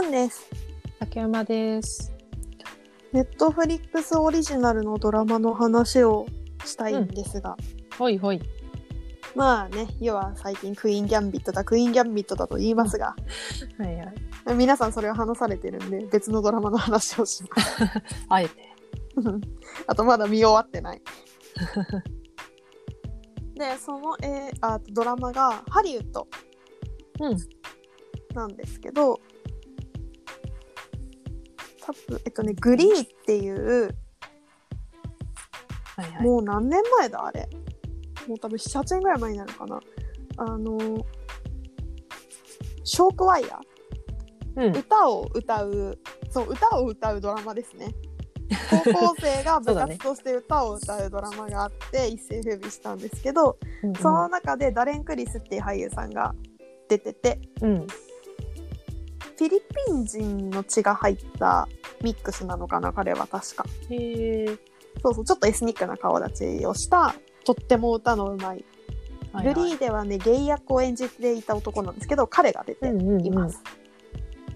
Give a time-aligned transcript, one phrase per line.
[0.00, 0.48] ムーンです。
[0.98, 2.12] 竹山です。
[3.12, 6.26] ネットフリックスオリジナルのドラマの話を
[6.64, 7.56] したいんですが、
[7.98, 8.40] ほいほい。
[9.34, 13.14] まあね、要は最近クイーンギャンビットだ、クイーンギャンビットだと言いますが、
[13.78, 14.14] はいはい。
[14.54, 17.84] 皆さんそれを話されてるんで、別のドラマの話をします。
[18.28, 18.54] あえて。
[19.86, 21.02] あとまだ見終わってない。
[23.54, 26.26] で、その、えーあドラマがハリウッド
[27.20, 27.36] うん。
[28.34, 29.20] なんですけど、
[31.90, 33.94] 多分、えっとね、グリーっていう、
[35.96, 36.22] はいはい。
[36.22, 37.48] もう何年前だあれ
[38.26, 39.80] もう多分7、8年ぐらい前になるかな。
[40.36, 41.04] あの、
[42.84, 43.60] ショークワイヤ
[44.56, 44.78] うんー、。
[44.78, 45.98] 歌を歌う、
[46.30, 47.94] そう、歌を歌うドラマですね。
[48.68, 56.34] 高校生が 部活として歌を歌うドラマがあって、一世風靡したんですけど、うんその中でダレン・クリスっていう俳優さんが
[56.88, 57.86] 出てて、うん。
[59.40, 61.66] フィリピン人の血が入った
[62.02, 63.64] ミックスなのかな、彼は確か。
[63.88, 64.46] へえ。
[65.02, 67.14] そうそう、ちょっとエスニックな顔立ちをした、
[67.46, 68.64] とっても歌のうまい
[69.32, 73.62] はいはいグリーではねゲイ役を演じていた男なんですけど彼が出てうんうんうんいます、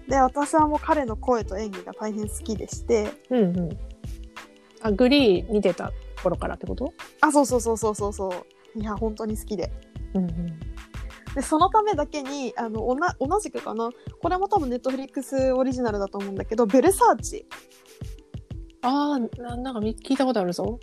[0.07, 3.77] で私はもう彼の声と演技が大変好きでしてうんうん。
[4.83, 6.93] あ、グリーに出た頃からってこと？
[7.21, 8.29] あそうそうそうそうそうそ
[8.75, 9.71] ういや本当に好きで
[10.13, 10.59] うんうん。
[11.35, 13.89] でそのためだけにあのおな同じくかな
[14.21, 17.45] これも多分ネットフリックスオリジナルだと思うんだけど「ベルサーチ
[18.81, 20.79] ああ、ななんかみ聞いたことあるぞ。」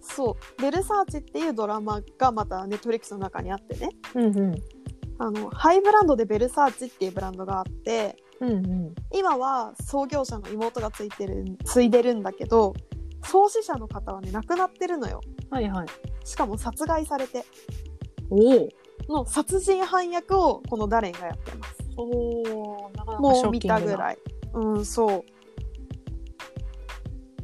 [0.00, 4.54] そう「ベルサーチ」っていうドラマがまたネットフリックスの中にあってねうんうん。
[5.18, 8.94] あのハイブランドでベルサーチっていうブランドがあってうんうん。
[9.12, 12.72] 今は創業者の妹がついてる継いでるんだけど
[13.24, 15.86] 創始者の方はね亡くなってるのよはいはい。
[16.24, 17.44] しかも殺害されて
[18.30, 18.68] おお。
[19.08, 21.74] の殺人犯役をこのダレンがやってます。
[21.96, 22.90] おお。
[22.94, 24.18] なかなかもう見たぐらい。
[24.54, 25.24] うんそう。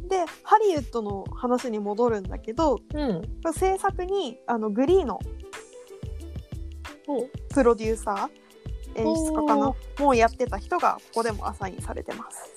[0.09, 3.23] でハリウッドの話に戻るんだけどうん。
[3.53, 5.19] 制作にあのグリーの
[7.09, 12.55] おプロデューサー演出家かなおもうやってた人がここでもアサインされてます。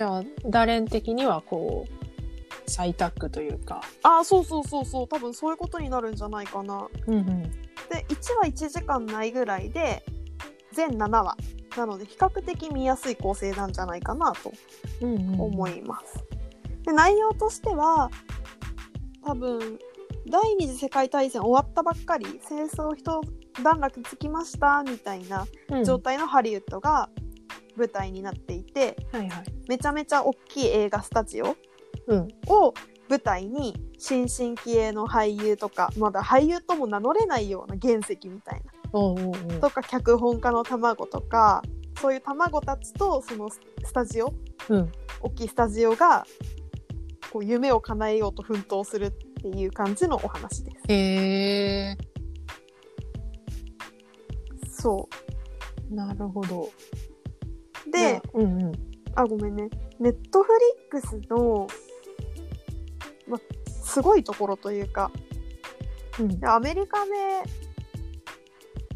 [0.00, 1.99] じゃあ、ダレン的にはこう、
[2.70, 3.82] 再タッグというか。
[4.02, 7.42] あそうそうそうそう多分そういうことになるんじゃないかなうんうん。
[7.42, 10.04] で1話1時間ないぐらいで
[10.72, 11.36] 全7話
[11.76, 14.52] なので比較的見やすい構成なんじゃないかなと
[15.02, 15.40] うんうん。
[15.40, 16.24] 思います。
[16.84, 18.10] で内容としては
[19.24, 19.78] 多分
[20.28, 23.20] 第二次世界大戦終わったばっかり戦争一
[23.62, 27.08] 段落つきましたみたいなうん状態のハリウッドが
[27.76, 29.44] 舞台になっていて、はいはい。
[29.68, 31.54] めちゃめちゃ大きい映画スタジオうん。
[32.48, 32.74] を
[33.08, 38.62] 舞台に新進気鋭の俳優とかまだ俳優とも名乗れないような原石みたい
[38.92, 41.62] なとか脚本家の卵とか
[42.00, 44.32] そういう卵たちとそのススタジオ
[44.68, 44.92] うん。
[45.22, 46.24] 大きいスタジオが
[47.30, 50.76] こう夢を叶えようと奮闘するっていう感じのお話です。
[50.88, 51.98] へえ。
[54.68, 55.08] そ
[55.90, 56.70] なるほど。
[57.86, 58.72] うで、うんうん。
[59.14, 60.48] あごめんねネットフ
[60.92, 61.66] リックスの、
[63.30, 63.40] ま、
[63.82, 65.10] すごいところというか
[66.18, 66.44] うん。
[66.44, 67.10] アメリカで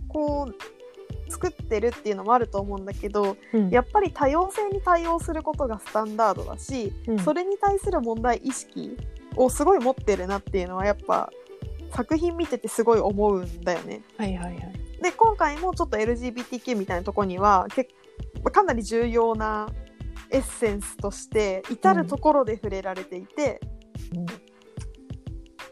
[0.08, 8.96] こう作ってるっていうのもあると思うんだけどうんやっぱり多様性に対応することがスタンダードだし、うんそれに対する問題意識
[9.36, 11.30] をすごい持ってるなっていうのはやっぱ
[11.94, 14.02] 作品見ててすごい思うんだよね。
[14.16, 14.72] はいはいはい。
[15.02, 17.88] で今回もちょっと LGBTQ みたいなとこにはけ
[18.52, 19.68] かなり重要な
[20.30, 23.60] エッセンスとして至る所で触れられていて、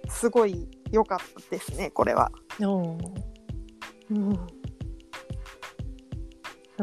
[0.08, 2.30] すごい良かったですねこれは。
[2.60, 2.98] お
[4.10, 4.36] うん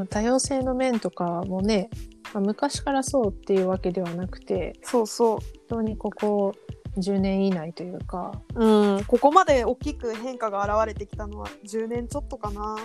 [0.10, 1.90] 多様性の面とかもね、
[2.34, 6.54] まあ昔からそうっていうわけではなくて、そうそう本当にここ
[6.98, 12.78] 10年以内というか、うん、ここまで大きく変化が現れてきたのは10年ちょっとかな。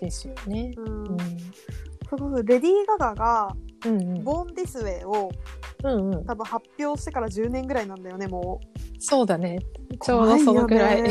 [0.00, 0.72] ですよね。
[0.76, 1.04] うん
[2.34, 2.46] うん。
[2.46, 4.24] レディー・ガガがうん「うん。
[4.24, 5.30] ボーン・ディス・ウェイ」を
[5.84, 6.24] うんうん。
[6.24, 8.60] 多分発表してから10年ぐらいなんだよねも
[8.98, 9.58] そうだね。
[9.90, 9.98] う。
[9.98, 11.02] ちょうどそのくらい。
[11.02, 11.10] ね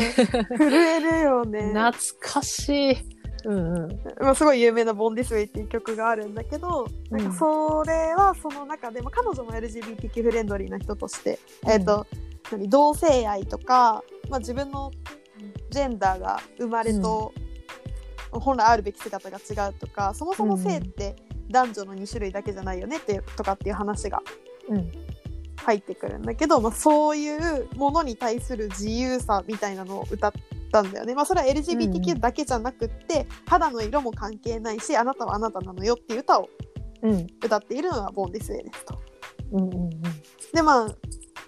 [0.56, 1.72] 震えるよね。
[1.74, 2.96] 懐かしい。
[3.44, 4.00] うんうん。
[4.20, 12.06] まあ、すごい有名な「ボーン・ディス・ウェイ」っていう曲があるんだけど、なんかそれはその中で、まあ、彼女も LGBTQ フレンドリーな人として、えっ、と
[12.50, 14.90] 何同性愛とか、まあ、自分の
[15.70, 17.32] ジェンダーが生まれと、
[18.30, 21.16] 本来あるべき姿が違うとかそもそも性って
[21.50, 24.28] 男女の2種類だけじゃないよねってとかっていう話がうん。
[25.56, 30.32] 入ってくるんだけど、まあ、そういうものに対する自由さみたいなのを歌っ
[30.72, 31.14] たんだよね。
[31.14, 36.48] まあそれは LGBTQ だけじゃなくって、肌の色も関係ないしあなたはあなたなのよっていう歌を
[37.02, 37.26] うん。
[37.44, 38.98] 歌っているのがボーンディスウェイですと。
[39.52, 39.90] うんうんうん。
[40.52, 40.88] でまあ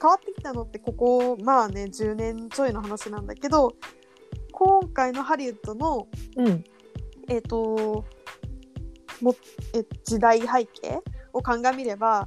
[0.00, 3.74] 変わってきたのってここまあね10年ちょいの話なんだけど
[4.52, 6.64] 今回のハリウッドのうん。
[7.28, 8.04] えっ、と
[9.20, 9.36] も
[9.72, 11.00] え時代背景
[11.32, 12.26] を鑑みれば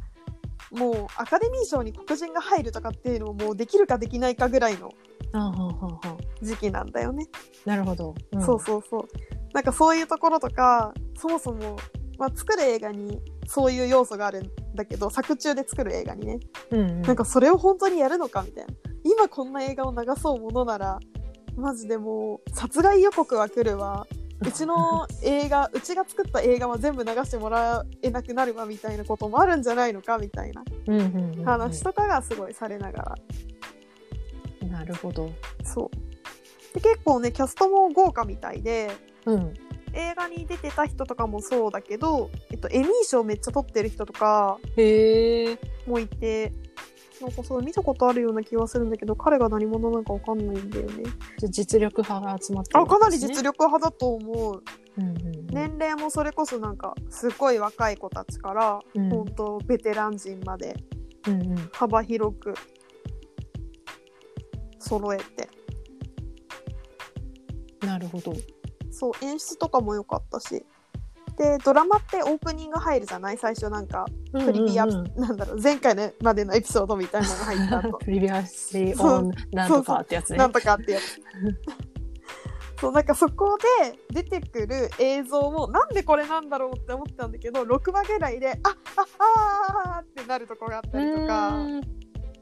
[0.73, 4.91] もうアカデミー賞に黒人が入るとかっていうのももうできるかできないかぐらいの
[6.41, 7.27] 時期なんだよね。
[7.65, 8.15] なるほど。
[8.31, 9.07] うんそうそうそう。
[9.53, 11.77] なんかそういうところとかそもそも、
[12.17, 16.39] まあ、作る映画にそういう要素があるんだけど作中で作る映画にね
[16.71, 17.01] うんうん。
[17.03, 18.73] なんかそれを本当にやるのかみたいな
[19.03, 20.99] 今こんな映画を流そうものなら
[21.55, 24.07] マジでもう殺害予告は来るわ
[24.45, 30.63] うちの映画うちが作った映画は全部流してもらえなくなるわみたいなこともあるんじゃないのかみたいな
[31.45, 33.15] 話とかがすごいされなが
[34.61, 35.31] らなるほど。
[35.63, 38.91] そうで結構ねキャストも豪華みたいで
[39.25, 39.53] うん。
[39.95, 44.57] 映画に出てた人とかもそうだけど、えっと、エミー賞めっちゃ取ってる人とか。
[45.85, 46.51] もいて
[47.23, 51.03] なんかそう見たことあるような気がするんだけど彼が何者なのかわかんないんだよね。
[51.37, 54.63] じゃあ実力派が集まってるあかなり実力派だと思う。
[54.97, 55.47] うんうんうん。
[55.47, 59.09] 年齢もそれこそなんかすごい若い子たちから、うん。
[59.09, 60.75] 本当ベテラン人まで
[61.27, 61.69] うんうん。
[61.71, 62.53] 幅広く
[64.79, 65.47] 揃えて。
[67.85, 68.33] なるほど。
[68.91, 70.65] そう演出とかも良かったし
[71.37, 74.05] でドラマってオープニング入るじゃない最初なんか。
[74.31, 80.37] プリビア、なんだろう前回のまでのエピソードみたいなのが入った後プ リビアシーオンなんとかってやつね。
[80.37, 81.21] なんとかってやつ。
[82.79, 91.53] そうなんかそこで出てくる映像もなんでこれなんだろうって思ったんだけど6話ぐらいでああああーってなるとこがあったりとか。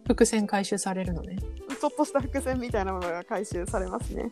[0.07, 1.37] 伏線回収されるのね。
[1.79, 4.29] ちょっとした伏線みたいなものが回収されますね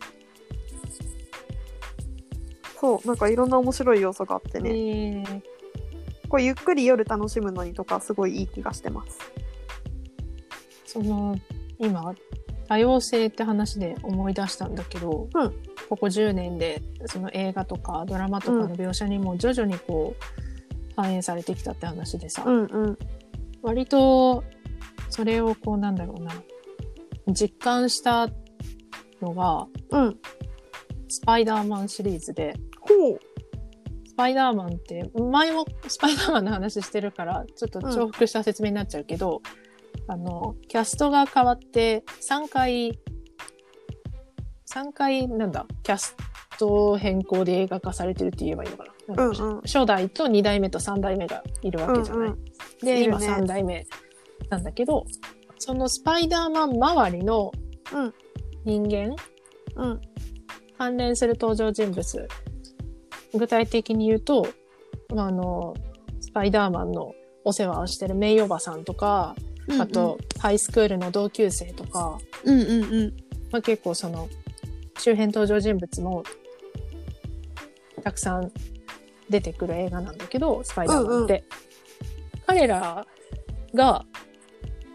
[2.79, 5.41] そうなんかいろんな面白い要素があってね、
[6.29, 9.19] これゆっくり夜楽しむのにとかすごいいい気がしてます。
[10.85, 11.35] その
[11.77, 12.15] 今
[12.69, 15.53] 多様性って話で思い出したんだけど、うん。
[15.89, 20.23] ここ10年でその映画とかドラマとかの描写にも徐々にこう
[20.95, 22.99] 反映されてきたって話でさ、うんうん。
[23.61, 24.43] 割と
[25.09, 26.31] それをこうなんだろうな
[27.27, 28.29] 実感した
[29.21, 30.17] のがうん。
[31.11, 32.53] スパイダーマンシリーズで
[32.89, 33.19] ほう。
[34.07, 39.41] スパイダーマンって前もスパイダーマンの話してるからちょっと重複した説明になっちゃうけど、
[40.07, 42.99] あのキャストが変わって3回
[44.67, 46.15] 3回なんだキャス
[46.59, 49.23] ト変更で映画化されてるって言えばいいのかな。
[49.25, 49.61] ううんうん。
[49.61, 52.29] 初代と2代目と3代目がいるわけじゃない。
[52.29, 52.45] うんうん。
[52.85, 53.15] で、ね。
[53.15, 53.87] 3代目
[54.49, 55.05] なんだけど、
[55.57, 57.51] そのスパイダーマン周りの
[57.93, 58.13] うん。
[58.65, 59.15] 人間、
[59.75, 60.01] うん。
[60.77, 62.27] 関連する登場人物、
[63.33, 64.47] 具体的に言うと、
[65.13, 65.75] まああの、
[66.21, 69.35] スパイダーマンのお世話をしてるメイおばさんとか、
[69.79, 73.13] あと、ハイスクールの同級生とか、うんうんうん。
[73.51, 74.27] まあ、結構その、
[74.97, 76.23] 周辺登場人物も、
[78.03, 78.51] たくさん
[79.29, 81.43] 出てくる映画なんだけど、スパイダーマンって。
[82.47, 83.05] 彼ら
[83.75, 84.05] が、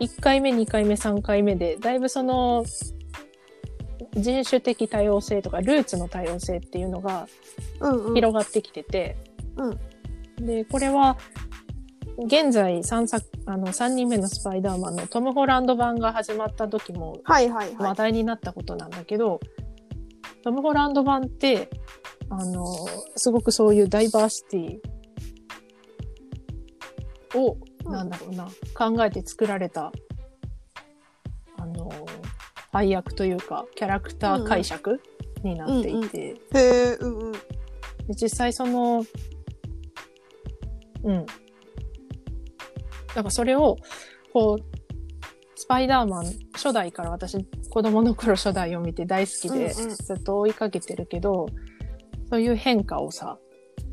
[0.01, 2.65] 1回目、2回目、3回目で、だいぶその、
[4.17, 7.27] 人種的多様性とか、ルーツの多様性っていうのが
[7.81, 8.15] うんうん。
[8.15, 9.17] 広がってきてて、
[9.57, 10.47] うん。
[10.47, 11.17] で、これは、
[12.27, 17.77] 現在3作、あの、3人目のスパイダーマンのトム・ホランド版が始まった時もはいはいはい。
[17.77, 19.41] 話題になったことなんだけど、
[20.45, 21.71] トム・ホランド版って、
[22.31, 22.65] あの、
[23.17, 29.93] すごくそういうダイバーシティを、うんなんだろうな、考えて作られた、
[31.59, 31.91] あの、
[32.75, 35.01] 配役というか、キャラクター解釈
[35.45, 37.33] になっていて、へえうんうん。
[37.33, 37.39] で
[38.21, 39.05] 実際その、
[41.05, 41.27] うん。
[43.15, 43.77] なんかそれを、
[44.33, 44.65] こう、
[45.55, 47.39] スパイダーマン初代から私
[47.71, 49.95] 子供の頃初代を見て大好きでうんうん。
[49.95, 51.47] ずっと追いかけてるけど、
[52.29, 53.39] そういう変化をさ、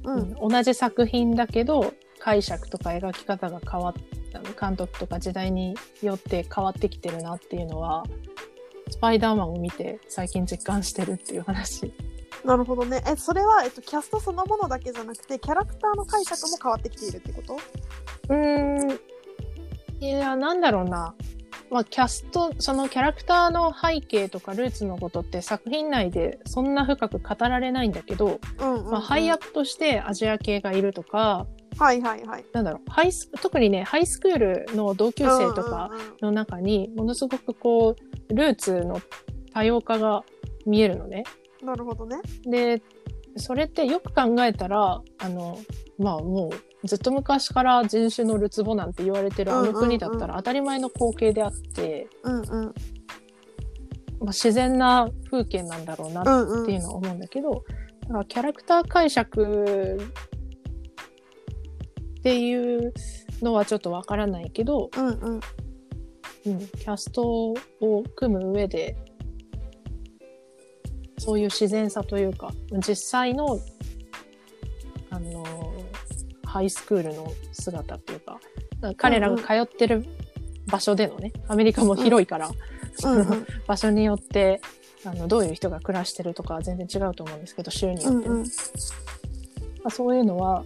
[0.06, 0.34] うん。
[0.50, 3.94] 同じ作品だけど解釈とか描き方が変わっ
[4.60, 8.04] 監督とか時代によって変わってきてるなっていうのは、
[8.92, 11.92] スパイダーマンを見て最近実感してるっていう話。
[12.46, 17.58] なるほどねえそれは、えっと、キャストそのものだけじゃなくてキャラクターの解釈も変わってきているってこと？
[18.30, 19.00] うーん。
[20.00, 21.14] いや、なんだろうな。
[21.70, 31.46] まあ、キャスト、そのキャラクターの背景とかルーツのことって作品内でそんな深く語られないんだけど、うんうん、うん、まあ、配役としてアジア系がいるとか、
[31.78, 39.00] はいはいはいなんだろう、ハイス、特にね、ハイスクールの同級生とかの中に、ものすごくこう、ルーツの
[39.54, 40.24] 多様化が
[40.66, 41.24] 見えるのね。
[41.64, 42.18] なるほどね。
[42.44, 42.82] で、
[43.38, 45.58] それってよく考えたら、あの、
[45.98, 46.50] まあも
[46.84, 52.46] うずっと昔から人種のるつぼなんて言われてるあの国だったら当たり前の光景であって、うんうん。
[54.20, 56.22] まあ、自然な風景なんだろうな。
[56.22, 56.26] っ
[56.66, 57.64] ていうのは思うんだけど、
[58.02, 60.00] だからキャラクター解釈
[62.20, 62.94] っていう
[63.42, 65.40] のはちょっとわからないけど、うんうん。
[66.46, 68.96] うん、キャストを組む上で、
[71.18, 72.52] そういう自然さというか、
[72.88, 73.60] 実際の、
[75.10, 75.46] あの、
[76.44, 78.40] ハイスクールの姿っていうか、
[78.98, 80.06] 彼らが通ってる
[80.68, 82.50] 場所でのね、アメリカも広いから、
[83.04, 83.46] うんうん。
[83.68, 84.62] 場所によって、
[85.06, 88.44] あの、どういう人が暮らしてるとかは全然違うと思うんですけど、州によってね、うんうん。
[88.44, 88.48] ま
[89.86, 90.64] あ、そういうのは、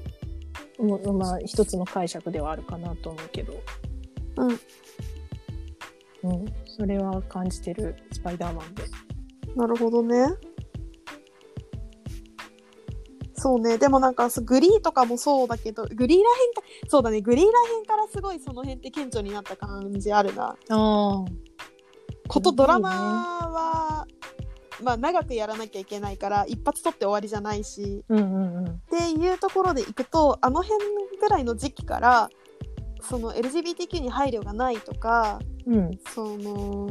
[0.80, 3.54] もうまあ、一つの解釈ではあるかなと思うけど。
[4.38, 4.60] うん。
[6.30, 6.46] うん。
[6.66, 8.84] それは感じてる、スパイダーマンで。
[9.56, 10.28] なるほどね。
[13.34, 13.78] そうね。
[13.78, 17.22] でもなんか、グリーとかもそうだけど、グリーらへんか、そうだね。
[17.22, 20.48] グリーらへんからすごいその辺って顕著になった感じあるな。
[20.48, 21.26] ああ。
[22.28, 24.08] ことドラマは、
[24.82, 28.66] まあ長くやらなきゃいけないから、一発撮って終わりじゃないし、うんうんうん。
[28.68, 30.84] っていうところでいくとあの辺
[31.20, 32.30] ぐらいの時期から
[33.08, 35.92] その LGBTQ に配慮がないとかうん。
[36.14, 36.90] その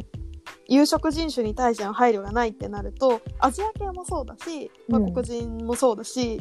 [0.67, 6.41] 有色人種に対しての配慮がないってなるとアジア系もそうだし、まあ、うん黒人もそうだし、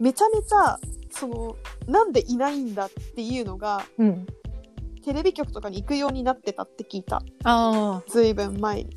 [0.00, 0.78] めちゃめちゃ
[1.10, 4.26] そのなんでいないんだっていうのがうん。
[5.04, 7.16] テレビ局とかに行くようになってたって聞いた。
[7.44, 8.96] ああ、ずいぶん前に、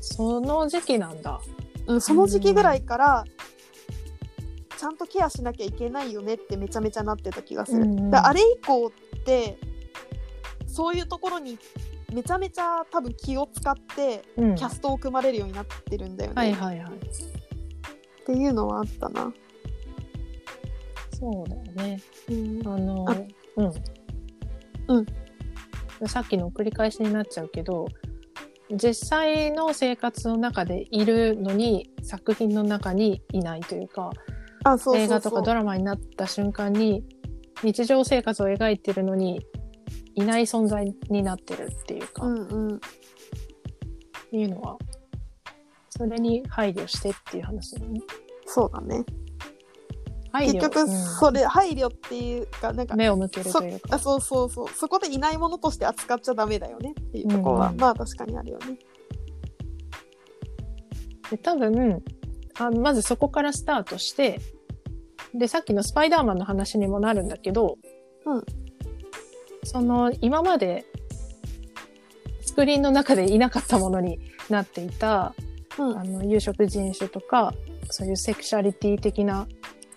[0.00, 1.38] その時期なんだ。
[1.86, 3.24] うん、その時期ぐらいから
[4.78, 8.10] ちゃんとケアしなきゃいけないよねってめちゃめちゃなってた気がする、うんうん。
[8.10, 8.90] だからあれ以降
[9.24, 9.58] って
[10.66, 11.58] そういうところに
[12.12, 14.54] めちゃめちゃ多分気を使ってうん。
[14.54, 16.92] キャストを組まれるようになってるんだよね、はいはいはい。
[16.92, 19.32] っていうのはあったな、
[21.18, 22.00] そうだよね。
[22.28, 23.16] うん、あの、あ
[23.56, 23.72] うん。
[24.88, 25.06] うん
[26.06, 27.86] さっきの繰り返しになっちゃうけど、
[28.70, 34.10] 実際の生活の中でいるのに作品の中にいないというか、
[34.64, 37.04] あそうそうそう映画とかドラマになった瞬間に
[37.62, 39.40] 日常生活を描いてるのに
[40.14, 42.80] いない存在になってるっていうか、うんうん。
[44.32, 44.76] いうのは、
[45.90, 48.00] それに配慮してっていう話だよね。
[48.46, 49.04] そうだね。
[50.32, 50.54] 配慮？
[50.54, 50.88] 結局うん。
[50.88, 53.94] それ、配慮っていうかなんか目を向けるというか。
[53.94, 54.68] あそうそうそう。
[54.68, 57.74] そこでいないものとして扱っちゃダメだよねっていうところは、うん。
[57.74, 58.78] うんまあ確かにあるよね。
[61.30, 62.02] で多分
[62.58, 64.40] あの、まずそこからスタートして、
[65.34, 67.78] で、さっきのスパイダーマンの話にもなるんだけど、
[68.24, 68.44] うん。
[69.64, 70.84] その、今まで、
[72.42, 75.34] スクリーンの中でいなかったものになっていた、
[75.78, 75.98] うん。
[75.98, 77.52] あの、有色人種とか、
[77.90, 79.48] そういうセクシャリティ的な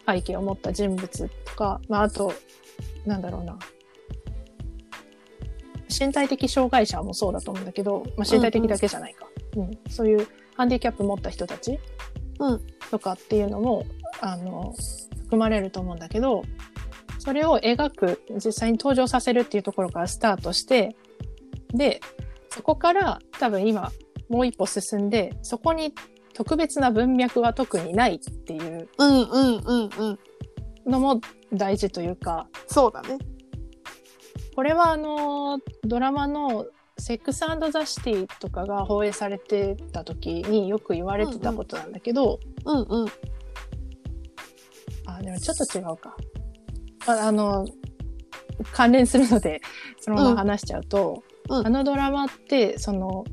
[0.08, 2.34] 背景を持った人物とか、まあ、あと、
[3.06, 3.60] なんだろうな。
[5.88, 9.28] 身体的障害者もそうだと思うんだけど、まあ、身体的だけじゃないか。
[9.56, 11.80] うんそういうハンディキャップ持った人たち
[12.40, 12.62] うん。
[12.90, 13.86] とかっていうのも、
[14.22, 14.74] あの、
[15.28, 16.44] 含まれると思うんだけど、
[17.20, 20.96] それを描く、実際に登場させるっていうところからスタートして、
[21.74, 22.00] で、
[22.50, 23.92] そこから多分今、
[24.30, 25.94] もう一歩進んで、そこに
[26.34, 30.20] 特別な文脈は特にないっていううんうんうんうん。
[30.90, 31.20] のも
[31.52, 33.18] 大事というか、そうだね。
[34.56, 36.66] これはあの、ドラマの
[36.98, 37.42] セックス
[37.72, 43.08] ザ・シティとかが放映されてた時によく言われてたことなんだけど、うんうん
[45.18, 46.16] あ、でもちょっと違うか。
[47.08, 47.66] ああの、
[48.72, 49.62] 関連するので、
[50.00, 53.24] そのまま話しちゃうと、うんうんあのドラマって、その、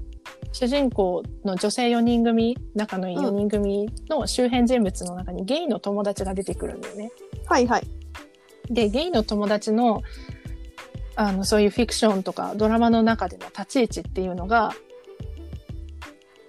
[0.52, 7.10] 主人公の女性4人組、仲のいい4人組の周辺人物の中にゲイの友達が出てくるんだよね。
[7.46, 7.86] はいはい
[8.70, 10.02] で、ゲイの友達の、
[11.16, 14.72] あの、そういうフィクションとかドラマの中での立ち位置っていうのが、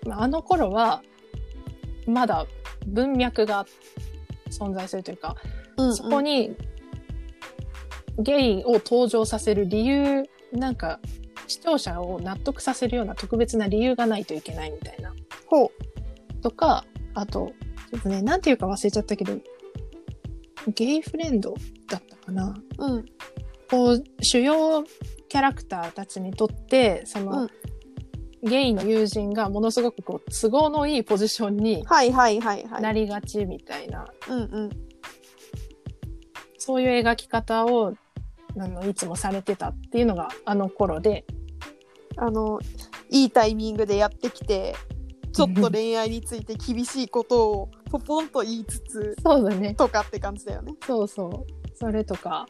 [0.06, 1.02] まああの頃は、
[2.08, 2.46] まだ
[2.86, 3.66] 文脈が
[4.56, 5.36] 存在するというか、
[5.78, 6.56] うんうんそこに
[8.18, 11.00] ゲイを登場させる理由、なんか
[11.48, 15.14] 視聴者を納得させるような特別な理由がないといけないみたいな。
[15.48, 15.72] ほ
[16.42, 17.52] とか、あと、
[17.92, 19.38] ちょっとね、なんていうか忘れちゃったけど、
[20.74, 21.56] ゲイフレンド
[21.90, 22.56] だったかな。
[22.78, 23.06] ううん
[23.70, 27.50] こう、主要キャラクターたちにとって、その、うん
[28.46, 34.70] ゲイの友人がものすごくこう、都合のいいポジションにはいはいはいはいなりがちみたいな、うんうん
[36.58, 37.94] そういう描き方を、
[38.58, 41.24] あの、いつもされてたっていうのがあの頃で、
[42.18, 42.60] あの
[43.12, 44.76] いいタイミングでやってきて
[45.36, 49.76] ちょっと恋愛について厳しいことをポポンと言いつつ そうだね。
[49.76, 50.74] とかって感じだよね。
[50.88, 51.78] そうそう。
[51.78, 52.46] それとか、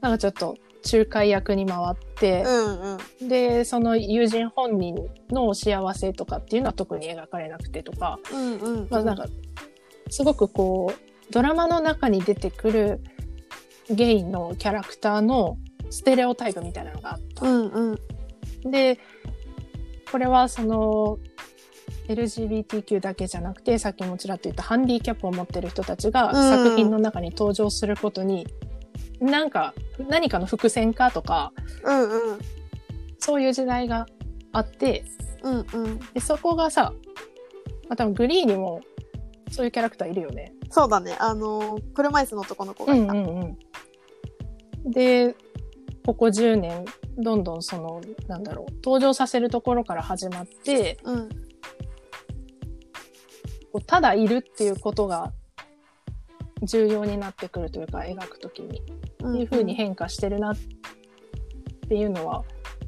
[0.00, 0.56] なんかちょっと
[0.90, 3.28] 仲介役に回ってう、んうん。
[3.28, 4.96] で、その友人本人
[5.30, 8.88] の幸せとかっていうのは特に描かれなくてとか、うんうん。
[8.90, 9.26] まあなんか、
[10.10, 13.00] すごくこう、ドラマの中に出てくる
[13.90, 15.58] ゲイのキャラクターの
[15.90, 17.46] ステレオタイプみたいなのがあった。
[17.46, 18.70] うんうん。
[18.70, 18.98] で、
[20.10, 21.18] これはその、
[22.08, 28.46] LGBTQ だけじゃなくて、さっきもちらっと言ったハンディキャップを持ってる人たちがうん作品の中に登場することに、
[29.20, 29.74] なんか、
[30.08, 31.52] 何かの伏線かとか、
[31.84, 32.38] うんうん
[33.18, 34.06] そういう時代が
[34.52, 35.04] あって、
[35.42, 36.92] うんうんでそこがさ、
[37.88, 38.82] まあ、多分グリーンにも
[39.50, 40.52] そういうキャラクターいるよね。
[40.70, 43.12] そうだねあの車椅子の男の子がいた。
[43.12, 43.56] ん
[44.84, 44.90] うん。
[44.90, 45.34] で、
[46.04, 46.84] ここ10年、
[47.16, 51.28] どんどんその、なんだろう、登場させるところから始まって、うん
[53.86, 55.34] ただいるっていうことが
[56.62, 58.82] 重要になってくるというか、描くときに。
[59.22, 60.56] うんいう風に変化してるなっ
[61.88, 62.44] ていうのは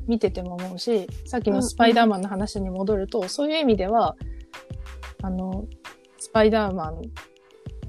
[0.07, 4.17] 見てても思うし、さっきのスパイダーマンの話に戻ると、そういう意味では、
[5.23, 5.67] あの、
[6.19, 7.03] スパイダーマン、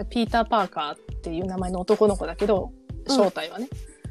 [0.10, 2.72] ピーター・パーカーっていう名前の男の子だけど、
[3.08, 3.16] うん。
[3.16, 3.68] 正体はね、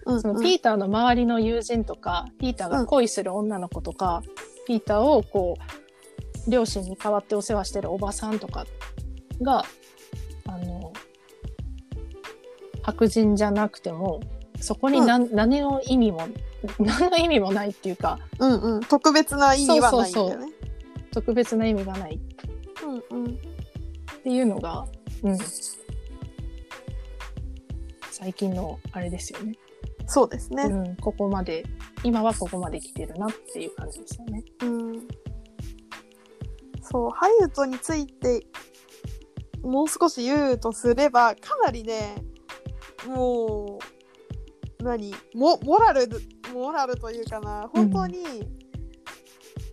[0.07, 4.23] うんそのピーターの周りの友人とか、ピーターが恋する女の子とか、
[4.67, 5.57] ピーターをこ
[6.47, 8.67] う、両親に代わってお世話してるおばさんとか
[9.43, 9.65] が、
[10.47, 10.78] あの、
[12.89, 14.21] 白人じゃなくても、
[14.61, 16.27] そこに何,、何の意味も、
[16.81, 20.53] 何の意味もないっていうか、うんうん特別な意味はないんだよね。
[21.13, 22.21] 特別な意味がない
[22.85, 23.37] うんうんっ
[24.23, 24.87] ていうのが、
[25.23, 25.39] うん。
[28.11, 29.55] 最近のあれですよね。
[30.07, 30.63] そうですね。
[30.65, 31.65] うん、ここまで、
[32.03, 34.43] 今はここまで来てるなっていう感じですよね。
[34.63, 35.09] うん
[36.91, 38.47] そうハリウッドについて
[39.63, 42.15] もう少し言うとすればかなりね
[43.07, 43.79] も
[44.81, 45.15] う何？
[45.35, 46.09] モモラル
[46.53, 47.69] モラルというかな。
[47.73, 48.19] 本当に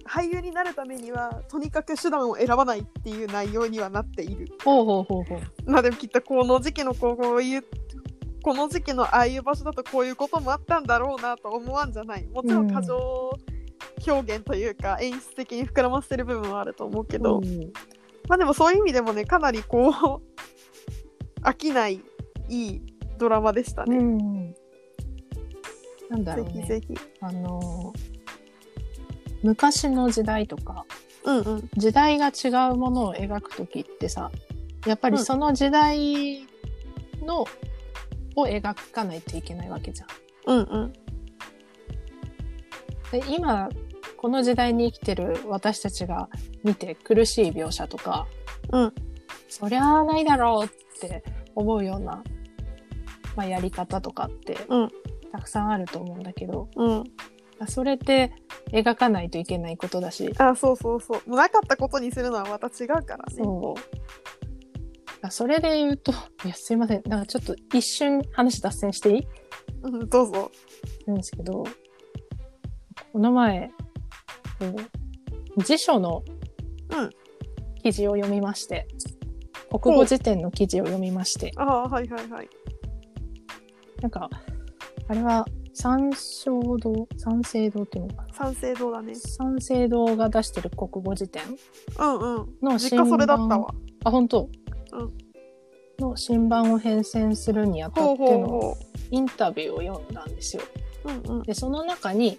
[0.07, 4.47] 俳優になるためにはとにかく手段を選ばないっていう内容にはなっている。
[4.63, 5.39] ほうほうほうほう。
[5.65, 7.63] まあでもきっとこの時期のこういう
[8.43, 12.27] この時期のああいう場所だとこういうこともあったんだろうなと思わんじゃない。
[12.27, 13.31] もちろん過剰
[14.07, 17.41] 表現というか演出的に膨らませてる部分はあると思うけど、う。
[17.41, 17.71] ん
[18.27, 22.01] まあでもそういう意味でもねかなりこう飽きない
[22.47, 22.81] いい
[23.17, 24.55] ドラマでしたうね、ん。
[26.09, 26.53] なんだろうね。
[26.53, 28.15] ぜひぜひあのー
[29.43, 30.85] 昔の時代とか、
[31.23, 34.31] うんうん時代が違うものを描くときってさ、
[34.87, 36.47] やっぱりその時代
[37.21, 37.45] の、
[38.35, 40.09] を描かないといけないわけじゃん。
[40.47, 40.93] うんうん
[43.11, 43.69] で今、
[44.17, 46.27] この時代に生きてる私たちが
[46.63, 48.25] 見て苦しい描写とか、
[48.71, 48.93] うん
[49.47, 51.23] そりゃあないだろうって
[51.53, 52.23] 思うような、
[53.35, 54.89] まあ、やり方とかって、うん。
[55.31, 57.03] たくさんあると思うんだけど、うん。
[57.67, 58.33] それって
[58.71, 61.29] 描かないといけないことだし、あそうそうそう。
[61.35, 63.43] なかったことにするのはまた違うからね。
[63.43, 63.81] そう。
[65.21, 66.11] あそれで言うと、
[66.43, 67.03] いや、すいません。
[67.07, 69.27] なんかちょっと一瞬話脱線していい？
[69.83, 70.51] うんどうぞ。
[71.05, 71.63] なんですけど、
[73.13, 73.71] この前、
[74.59, 74.65] こ
[75.57, 76.23] う辞書の
[76.89, 77.09] うん。
[77.81, 78.87] 記事を読みまして、
[79.69, 82.49] 国語辞典の記事を読みまして、ああはいはいはい
[84.05, 84.29] なんか、
[85.07, 88.33] あれは三省堂、三省堂っていうのかな？
[88.35, 89.15] 賛成堂だね。
[89.15, 91.41] 三省堂が出してる国語辞典
[91.97, 92.47] うんうん。
[92.61, 93.73] の実家それだったわ。
[94.03, 94.47] あ、本当？
[94.93, 95.13] うん。
[95.97, 98.75] の新版を編纂するにあたっての
[99.09, 100.61] インタビューを読んだんですよ。
[101.05, 101.43] ううんうん。
[101.43, 102.37] で、その中に、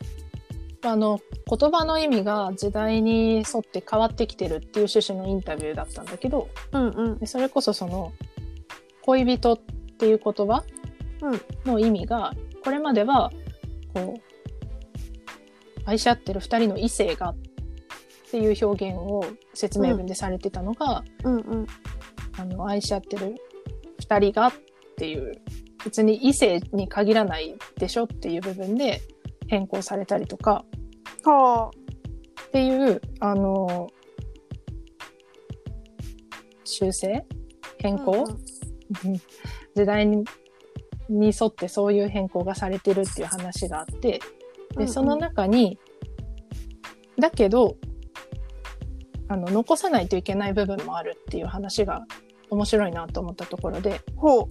[0.85, 1.18] あの、
[1.50, 7.18] 言葉の意味が時代に沿って変わってきてるっていう趣旨のインタビューだったんだけど、うんうん。
[7.18, 8.12] でそれこそその、
[9.02, 9.59] 恋人っ
[9.98, 10.62] ていう言葉
[11.64, 13.31] の意味が、これまでは、
[13.94, 14.20] こう、
[15.85, 17.37] 愛し合ってる二人の異性がっ
[18.31, 19.24] ていう表現を
[19.55, 21.66] 説明文でされてたのが、うんうん。
[22.38, 23.37] あの、愛し合ってる
[24.00, 24.52] 二人がっ
[24.96, 25.33] ていう、
[25.85, 29.00] 別に異性に限らないでしょっていう部分で
[29.46, 30.64] 変更されたりとか、
[31.24, 31.70] は
[32.48, 33.88] っていう、あの、
[36.64, 37.24] 修正？
[37.79, 39.20] 変あ更、うん。
[39.74, 40.24] 時代に
[41.08, 44.20] に沿ってそういう変更がされてるっていう話があって、
[44.76, 45.78] で、その中に、
[47.18, 47.76] だけど、
[49.28, 52.06] あの、残さないといけない部分もあるっていう話が
[52.50, 54.48] 面白いなと思ったところで、ほ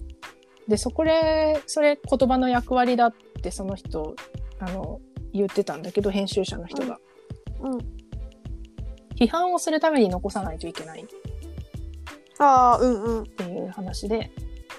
[0.68, 4.16] で、そこで、それ言葉の役割だってその人、
[4.58, 5.00] あの、
[5.32, 6.98] 言ってたんだけど、編集者の人が。
[7.60, 7.78] ううん。
[9.14, 11.02] 批判をするために残さないといけない。
[11.02, 11.06] っ
[12.38, 13.24] ああうんうん。
[13.24, 14.30] ていう話で、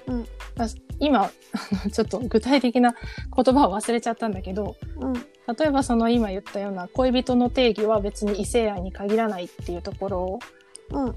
[0.08, 0.28] うん。
[0.56, 0.68] まあ
[1.00, 1.30] 今、
[1.92, 2.96] ちょっと具体的な
[3.36, 5.14] 言葉を忘れちゃったんだけど、うん。
[5.14, 10.40] 例えばその今言ったような恋人の定義は別に異性愛に限らないっていうところ
[10.92, 11.16] うん。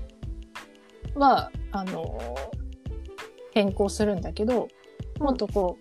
[1.14, 2.18] は、あの、
[3.52, 4.68] 変更するんだけど、
[5.18, 5.78] もっとこ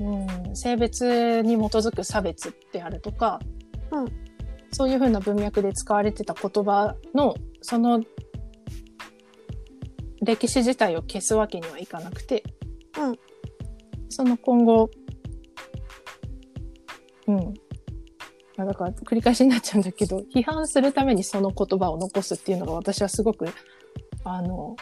[0.00, 3.40] う、うん、性別に基づく差別であるとか、
[3.90, 4.06] うん。
[4.72, 8.02] そういうふうな文脈で使われてた言葉の、その、
[10.22, 12.42] 歴史自体を消すわけにはいかなくて、
[12.98, 13.18] うん
[14.08, 14.90] その今後、
[17.26, 17.54] うん。
[18.56, 23.46] まあだから繰り返しになっちゃうんだけど、 批判するためにその言葉を残すっていうのが私はすごく、
[24.24, 24.76] あの、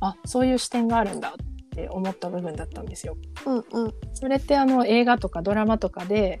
[0.00, 3.16] あ、そういう視点があるんだって思った部分だったんですよ。
[3.46, 6.40] うんうんそれってあの映画とかドラマとかで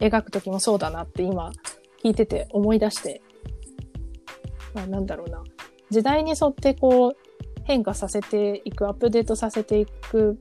[0.00, 1.52] 描くときもそうだなって今
[2.02, 3.22] 聞いてて思い出して、
[4.74, 5.42] まあなんだろうな。
[5.90, 7.16] 時代に沿ってこう
[7.64, 10.38] 変化させていく、アップデートさせていく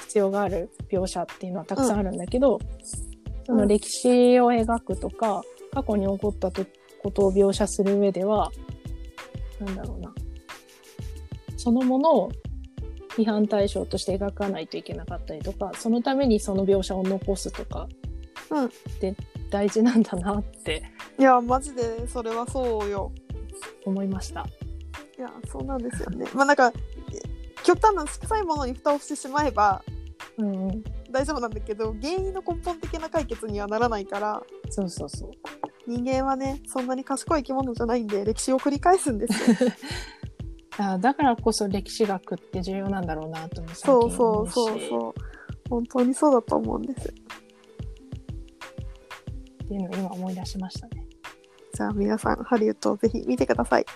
[0.00, 2.58] 必要がある描写っていうのはたくさんあるんだけど、
[3.46, 6.64] その歴史を描くとか、過去に起こったと
[7.02, 8.50] ことを描写する上では、
[9.60, 10.14] なんだろうな。
[11.56, 12.32] そのものを
[13.16, 17.88] 批判対象として描かないといけなかったりとか、そのためにその描写を残すとか、
[18.50, 18.68] うんっ
[19.00, 19.14] て
[19.50, 20.82] 大事なんだなって
[21.18, 23.12] いやマジでそれはそうよ
[23.84, 24.46] 思いました。
[25.18, 26.72] いやそうなんですよねまあなんか
[27.62, 29.82] 極端な臭いものに蓋をしてしまえば
[30.38, 30.84] うんうん。
[31.10, 35.30] 大丈夫なんだけど原因の根本的な解決にはならないからそうそうそう。
[35.86, 39.56] 人間はねそんなに賢い生き物じゃないんで歴史を繰り返すんですよ
[40.78, 45.14] あだからこそ歴史学って重要なんだろうなとも最そうそうそうそう
[45.68, 47.12] 本当にそうだと思うんですっ
[49.68, 51.06] ていうのを今思い出しましたね。
[51.74, 53.86] じゃあ皆さんハリウッドをぜひ見てください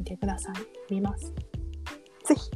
[0.00, 0.50] みてくださ
[0.88, 0.94] い。
[0.94, 1.32] 見ます。
[2.24, 2.50] ぜひ